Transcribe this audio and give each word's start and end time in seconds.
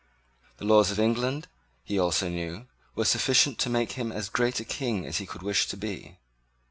The 0.57 0.65
laws 0.65 0.89
of 0.89 0.99
England, 0.99 1.47
he 1.83 1.99
also 1.99 2.27
knew, 2.27 2.65
were 2.95 3.05
sufficient 3.05 3.59
to 3.59 3.69
make 3.69 3.91
him 3.91 4.11
as 4.11 4.29
great 4.29 4.59
a 4.59 4.65
King 4.65 5.05
as 5.05 5.19
he 5.19 5.27
could 5.27 5.43
wish 5.43 5.67
to 5.67 5.77
be. 5.77 6.17